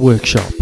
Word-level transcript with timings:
Workshop. 0.00 0.54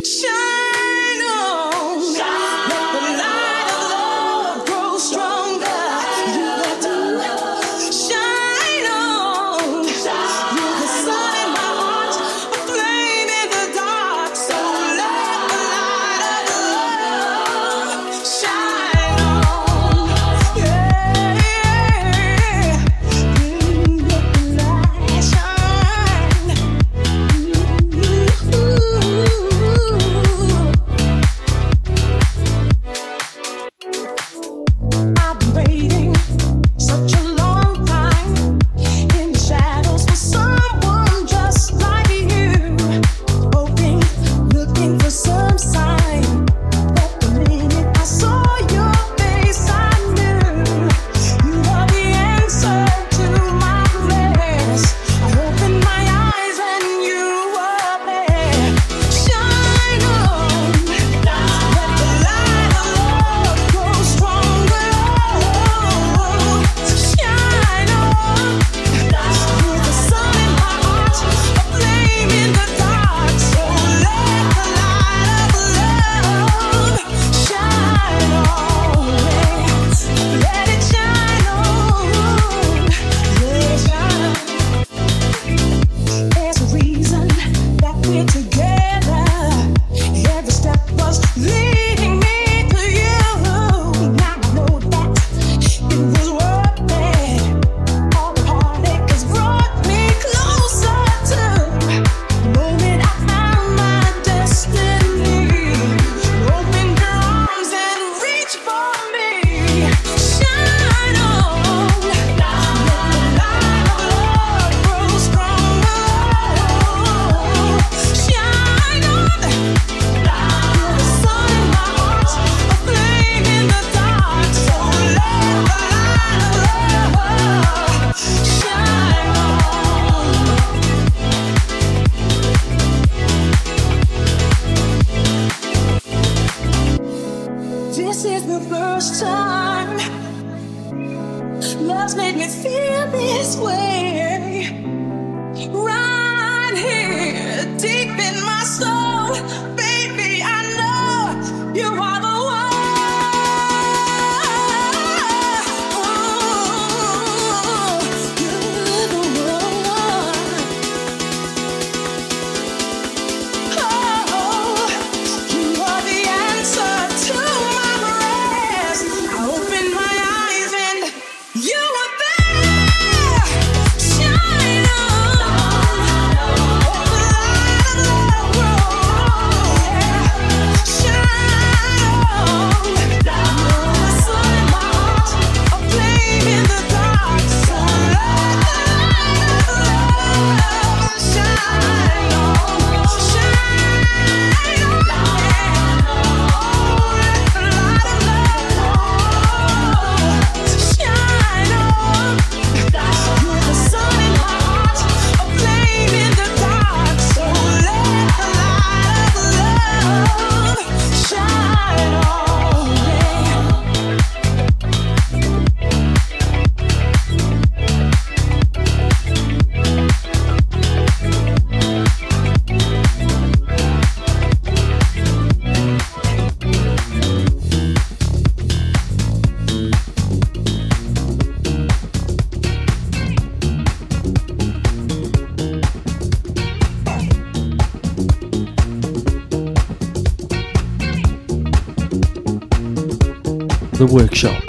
Workshop. 244.10 244.67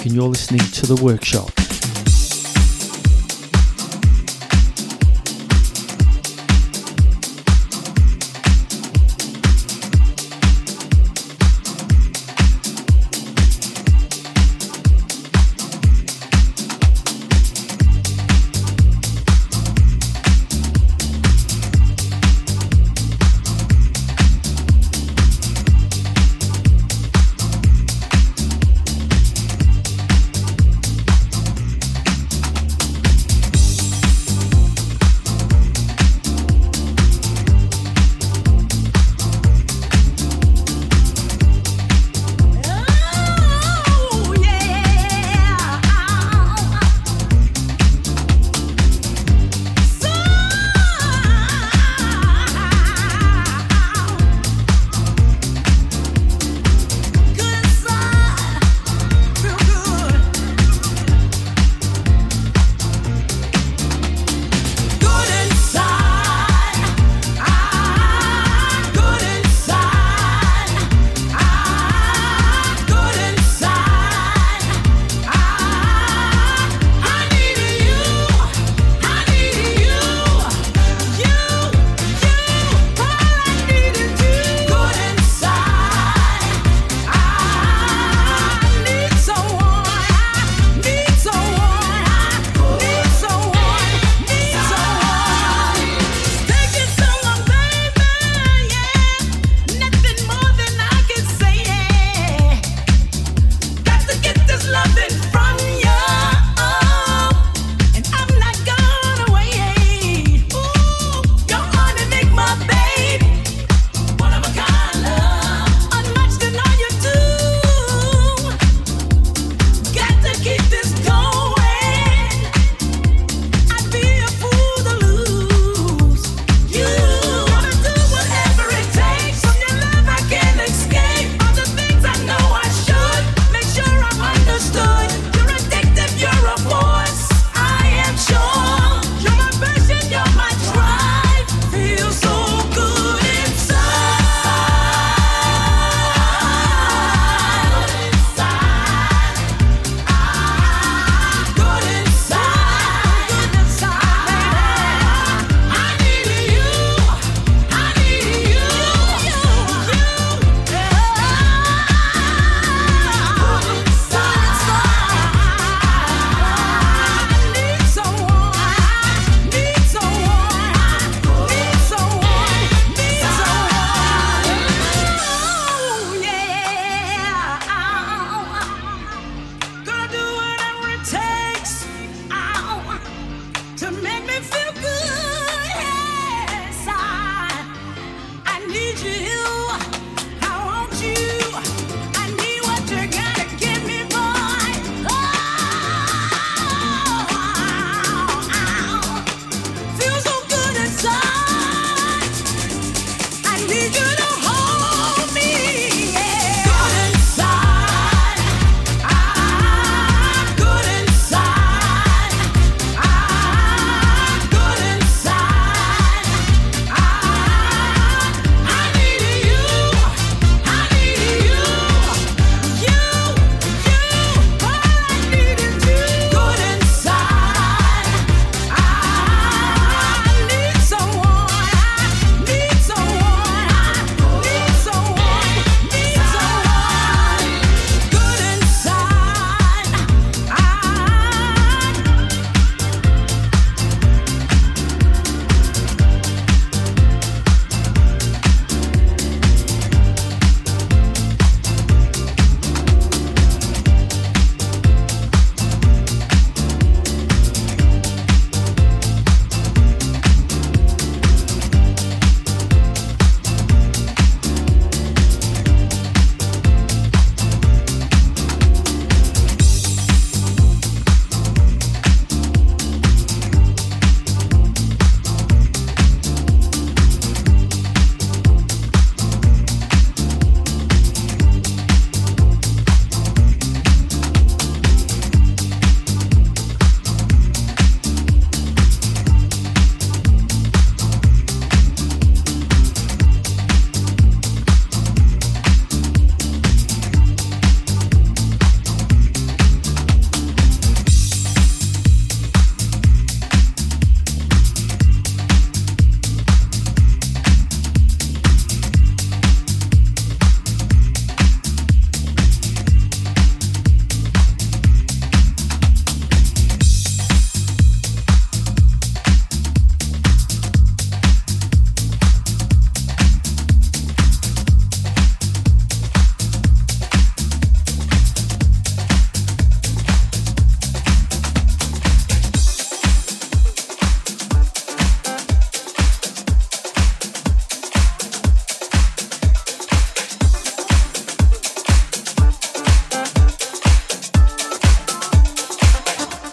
And 0.00 0.14
you're 0.14 0.26
listening 0.26 0.58
to 0.60 0.86
The 0.86 1.00
Workshop. 1.04 1.51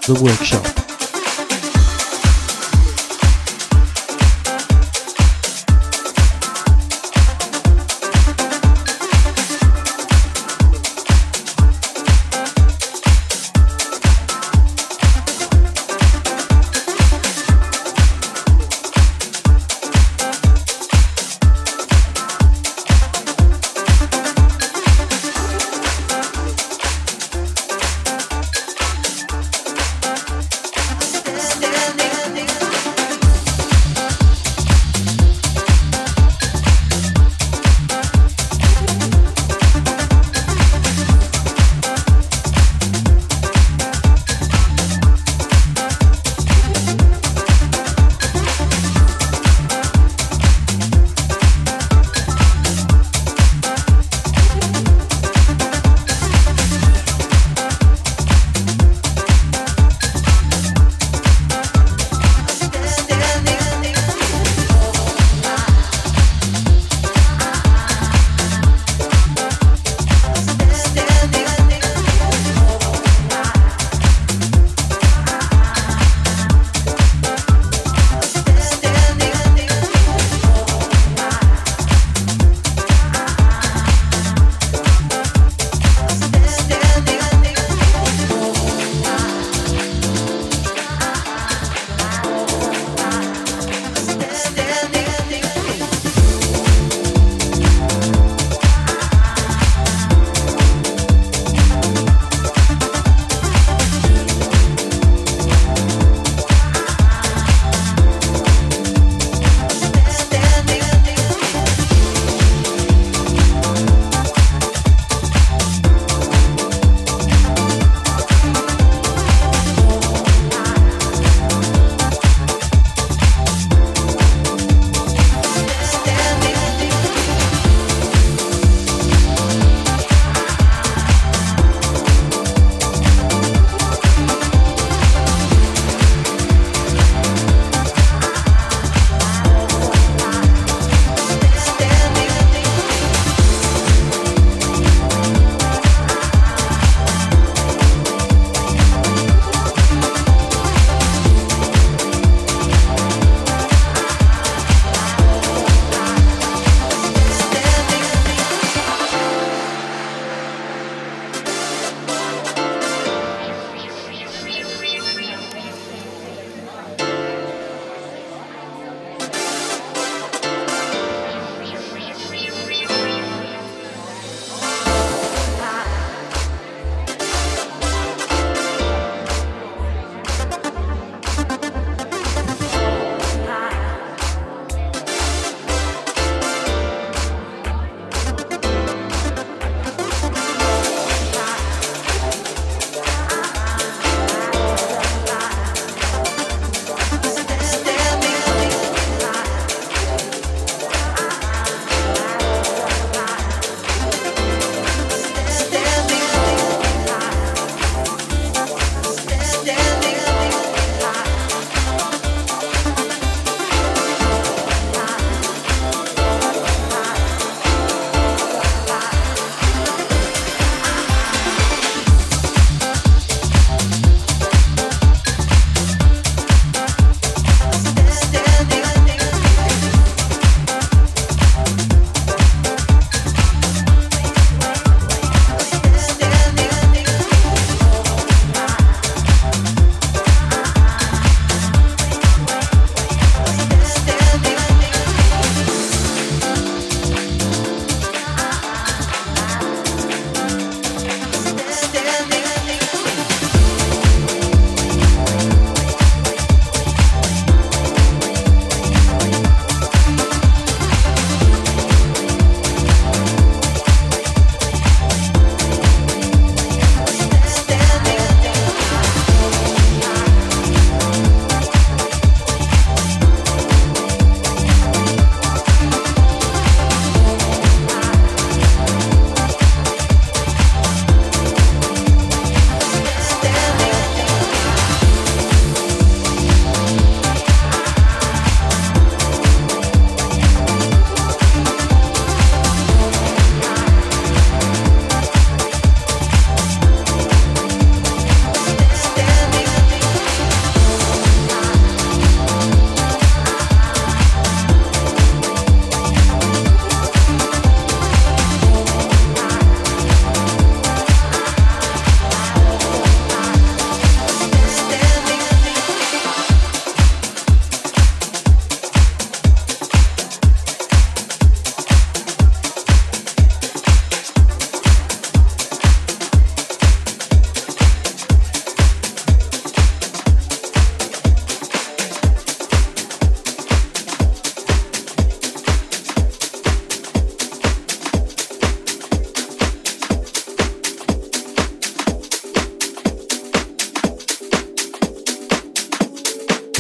The 0.10 0.24
workshop. 0.24 0.69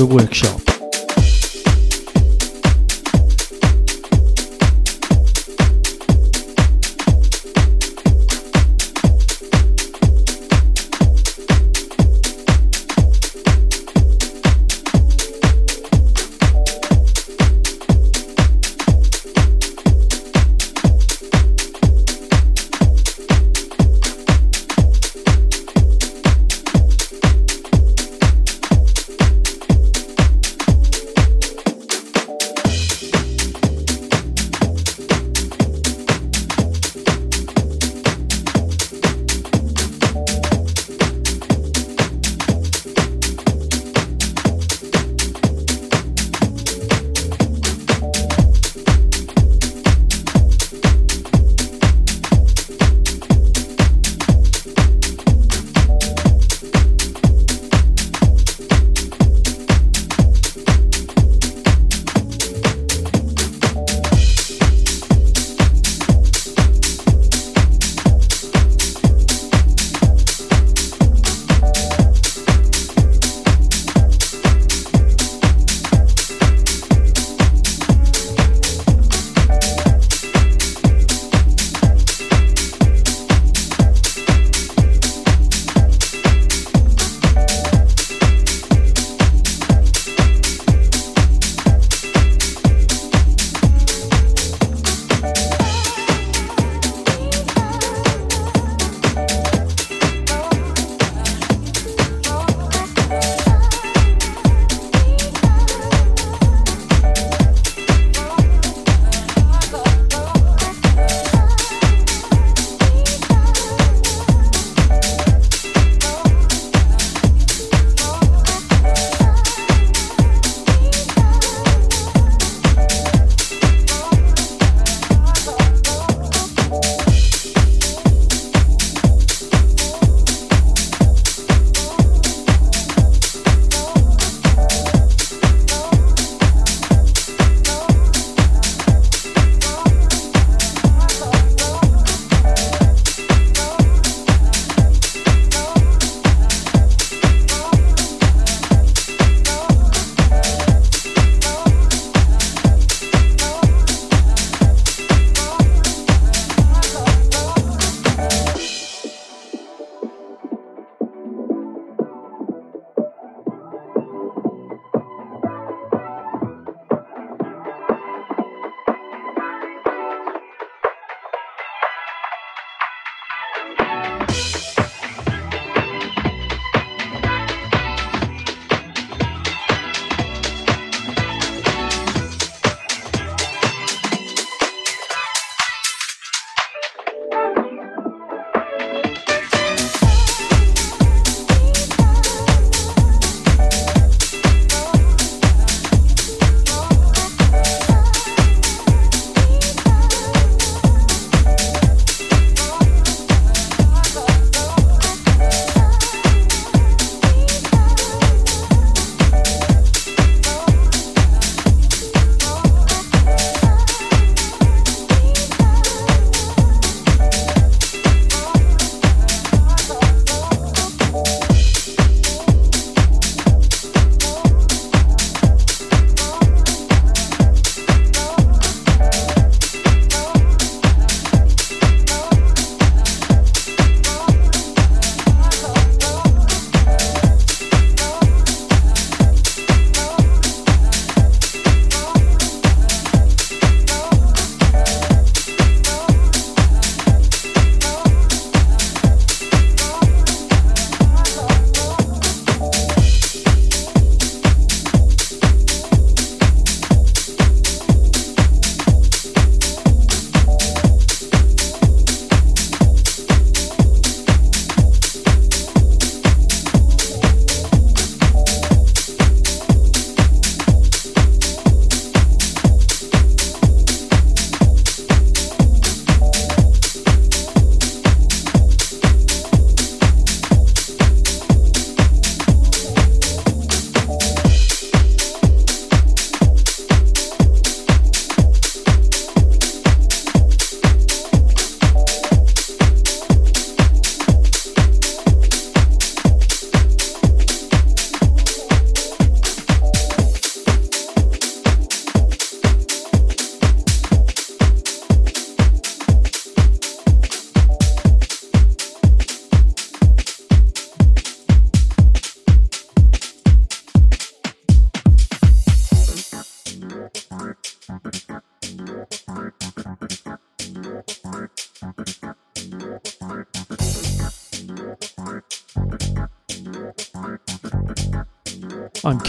Workshop. 0.10 0.49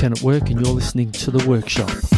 Ken 0.01 0.13
at 0.13 0.23
Work, 0.23 0.49
and 0.49 0.59
you're 0.59 0.75
listening 0.75 1.13
to 1.13 1.31
The 1.31 1.47
Workshop. 1.47 2.10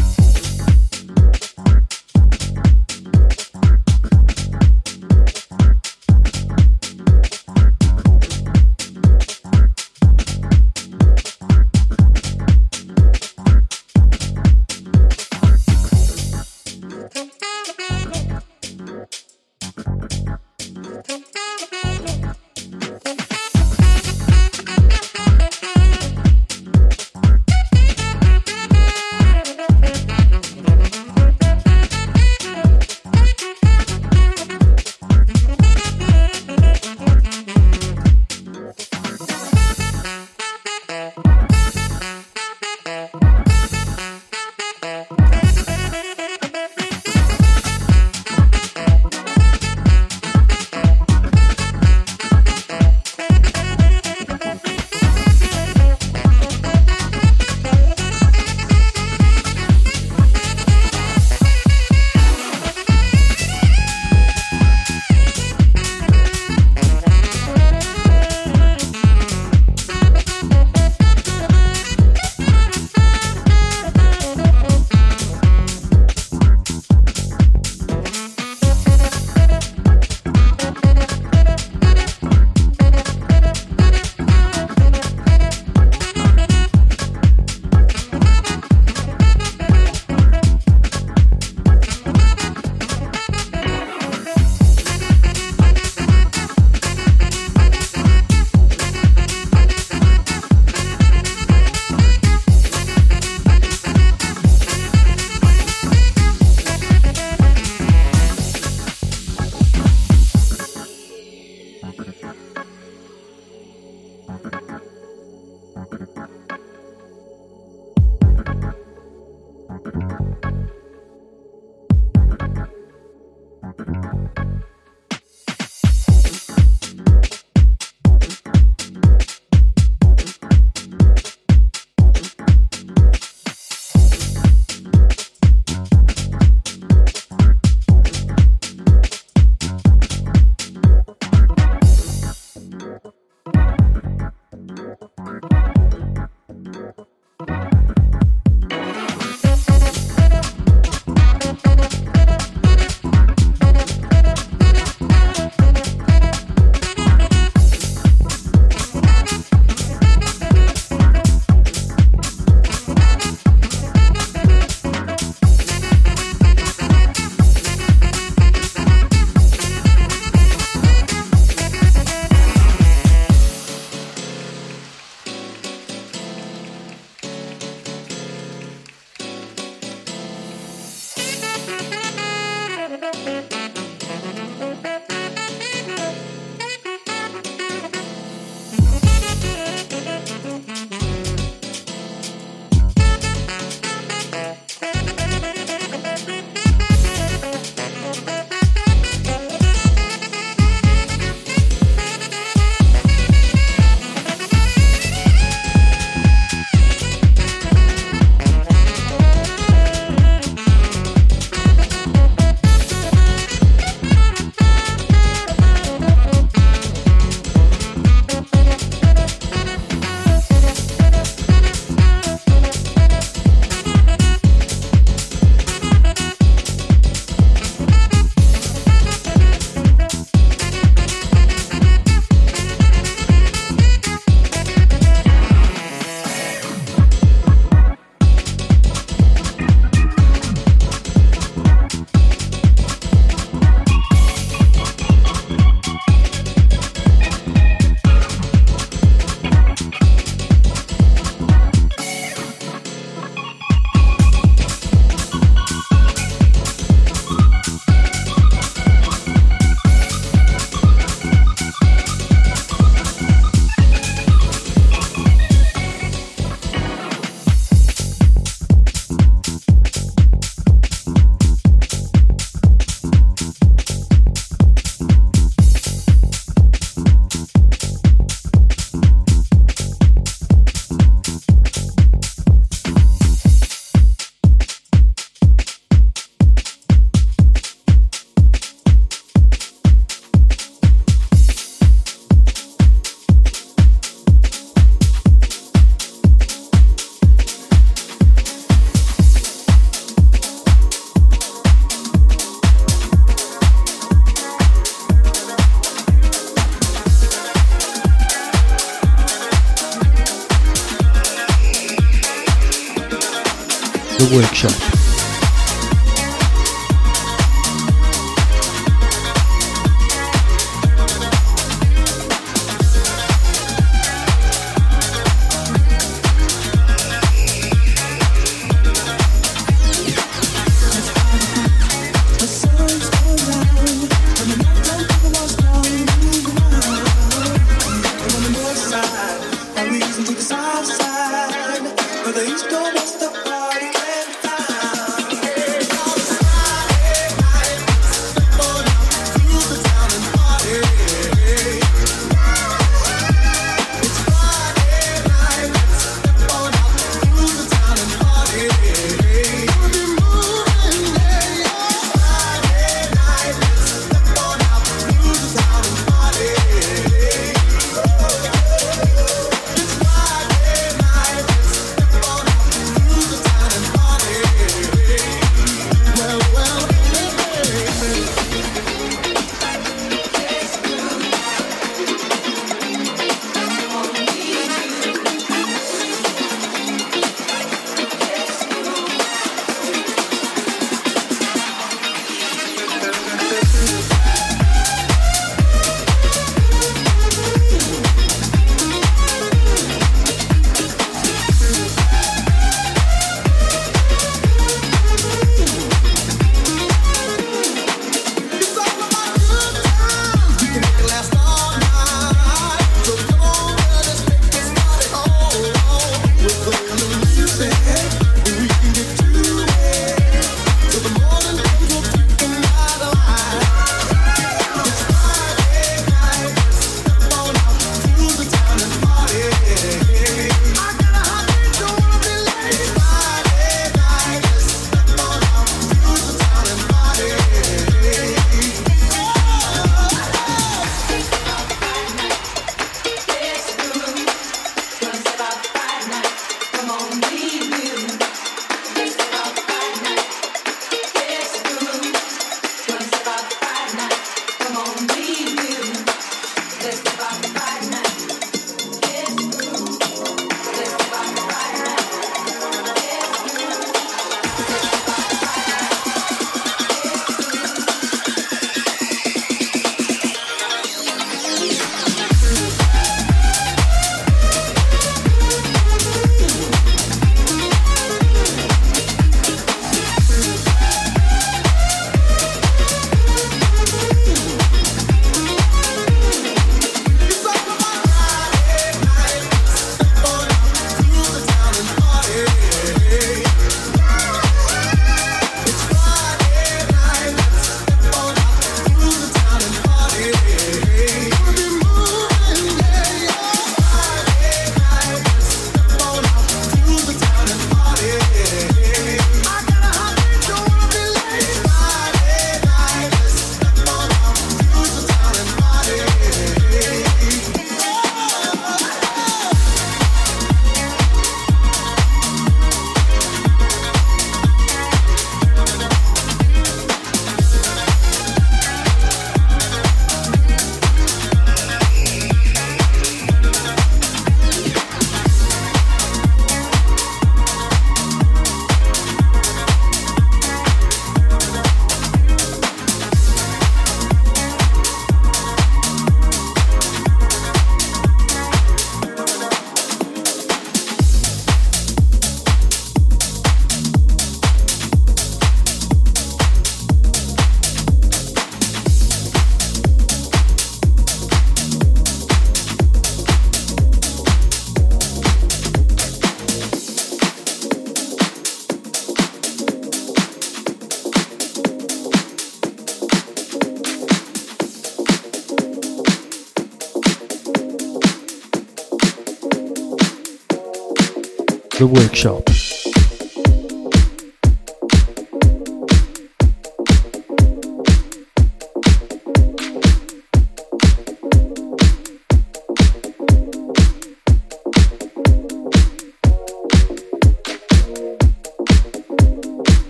The 581.79 581.87
Workshop. 581.87 582.72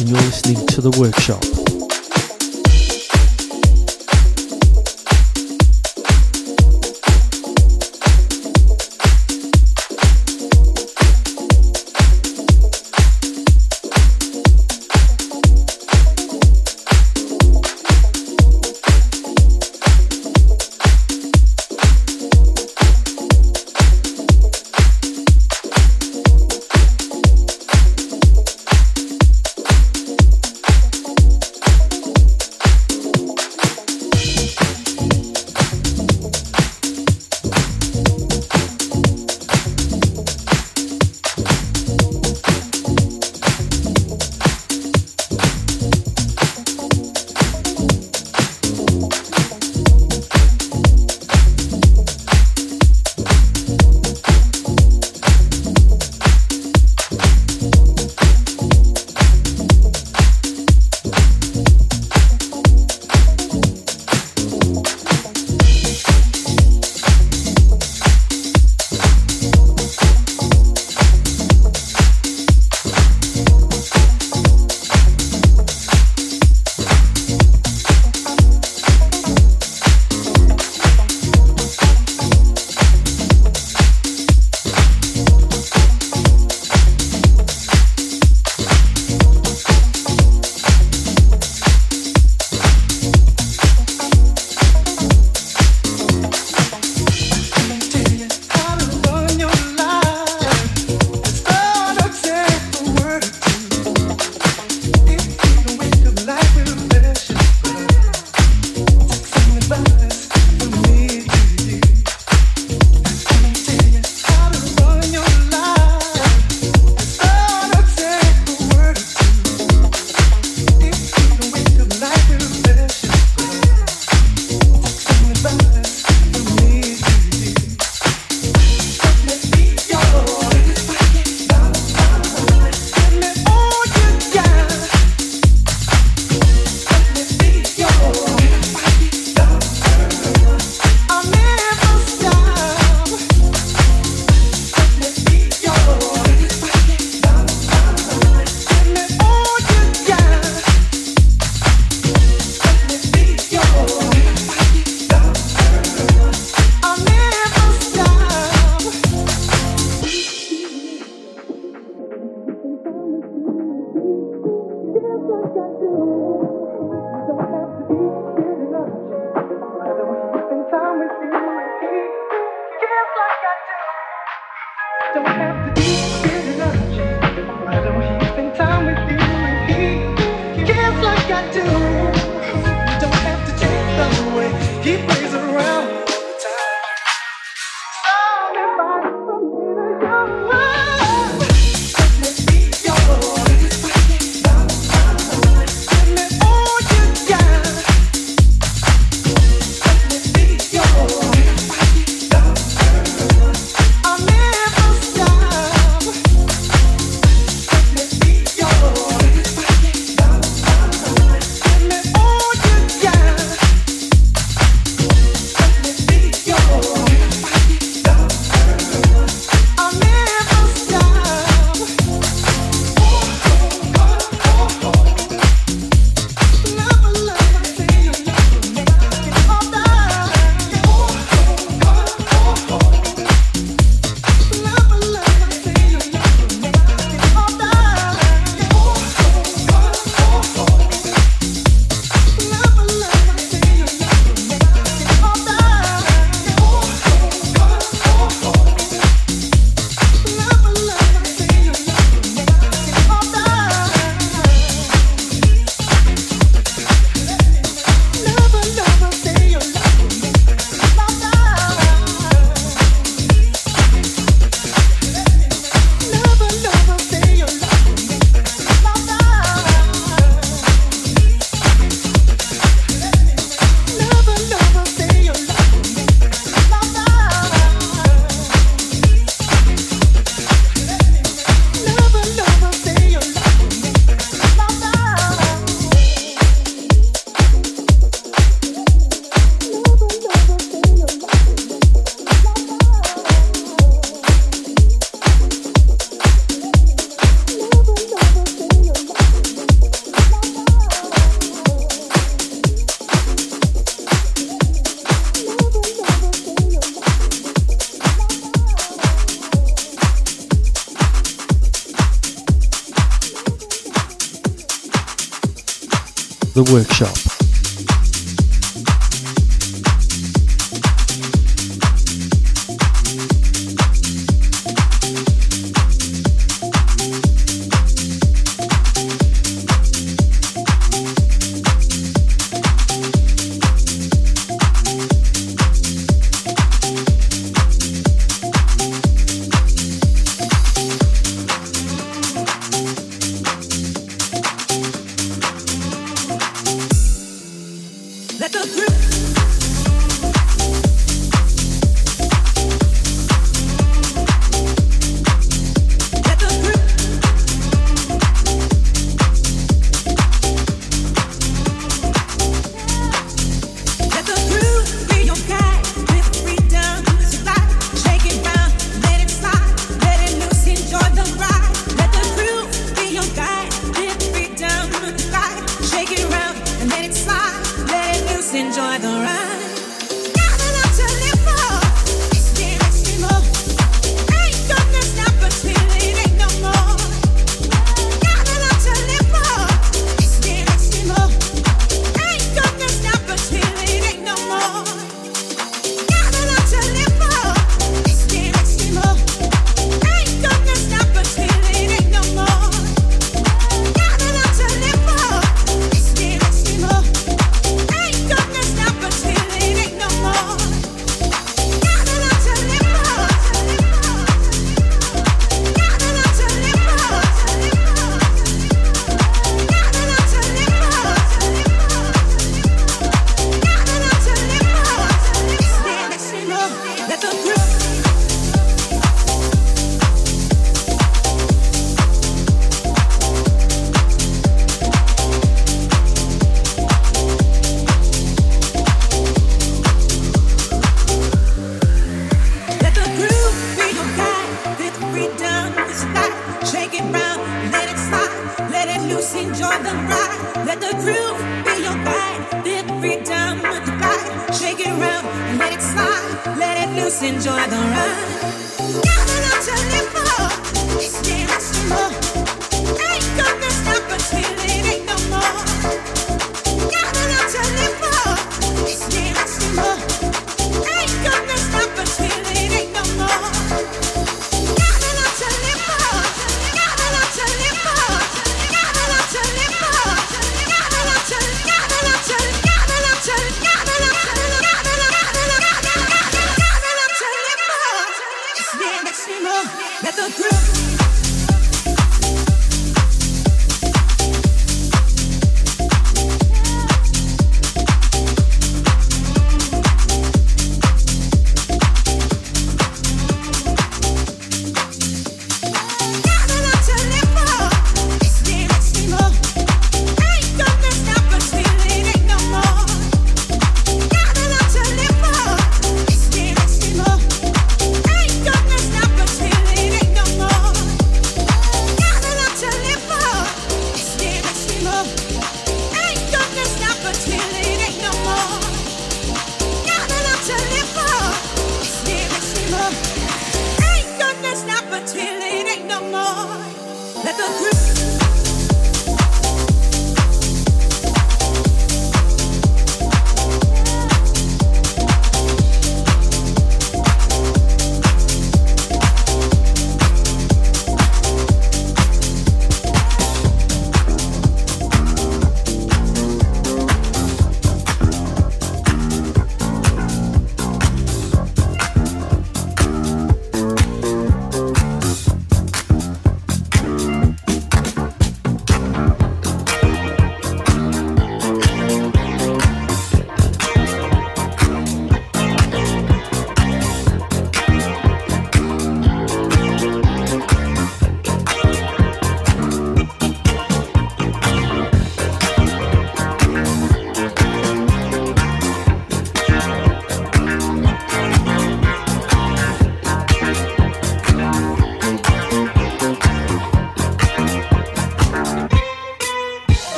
And 0.00 0.10
you're 0.10 0.18
listening 0.18 0.66
to 0.66 0.80
The 0.80 0.90
Workshop. 0.98 1.65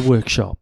Workshop. 0.00 0.59